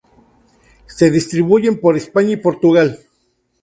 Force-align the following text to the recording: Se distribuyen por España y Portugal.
Se 0.87 1.11
distribuyen 1.11 1.79
por 1.79 1.95
España 1.95 2.31
y 2.31 2.37
Portugal. 2.37 2.97